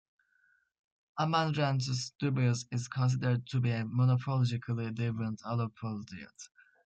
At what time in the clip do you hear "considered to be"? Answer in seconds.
2.87-3.69